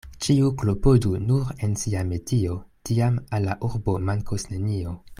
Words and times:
Ĉiu 0.25 0.47
klopodu 0.61 1.11
nur 1.25 1.51
en 1.67 1.75
sia 1.83 2.03
metio, 2.13 2.57
tiam 2.91 3.21
al 3.39 3.49
la 3.51 3.57
urbo 3.71 3.99
mankos 4.11 4.51
nenio. 4.55 4.99